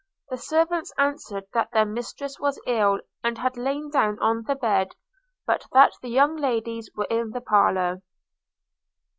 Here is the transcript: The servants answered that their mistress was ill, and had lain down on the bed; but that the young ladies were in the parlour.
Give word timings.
The 0.29 0.37
servants 0.37 0.91
answered 0.97 1.43
that 1.53 1.69
their 1.73 1.85
mistress 1.85 2.39
was 2.39 2.59
ill, 2.65 3.01
and 3.23 3.37
had 3.37 3.55
lain 3.55 3.91
down 3.91 4.17
on 4.17 4.41
the 4.41 4.55
bed; 4.55 4.95
but 5.45 5.67
that 5.73 5.93
the 6.01 6.09
young 6.09 6.35
ladies 6.37 6.89
were 6.95 7.05
in 7.11 7.29
the 7.29 7.41
parlour. 7.41 8.01